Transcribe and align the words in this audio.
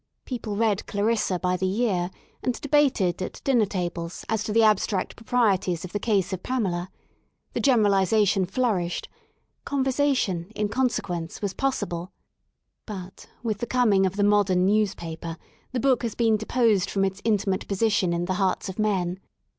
People 0.25 0.55
read 0.55 0.87
'* 0.87 0.87
Clarissa" 0.87 1.37
by 1.37 1.55
the 1.55 1.67
year, 1.67 2.09
and 2.41 2.59
debated, 2.59 3.21
at 3.21 3.39
dinner 3.43 3.67
tables, 3.67 4.25
as 4.29 4.43
to 4.43 4.51
the 4.51 4.63
abstract 4.63 5.15
proprieties 5.15 5.85
of 5.85 5.93
the 5.93 5.99
case 5.99 6.33
of 6.33 6.41
Pamela. 6.41 6.89
The 7.53 7.59
Generalisation 7.59 8.47
flourished; 8.47 9.09
Conversation 9.63 10.51
in 10.55 10.69
consequence 10.69 11.39
was 11.39 11.53
possible. 11.53 12.11
But, 12.87 13.27
with 13.43 13.59
the 13.59 13.67
coming 13.67 14.07
of 14.07 14.15
the 14.15 14.23
Modern 14.23 14.65
Newspaper, 14.65 15.37
the 15.71 15.79
Book 15.79 16.01
has 16.01 16.15
been 16.15 16.35
deposed 16.35 16.89
from 16.89 17.05
its 17.05 17.21
intimate 17.23 17.67
position 17.67 18.11
in 18.11 18.25
the 18.25 18.33
hearts 18.41 18.69
of 18.69 18.79
men. 18.79 19.19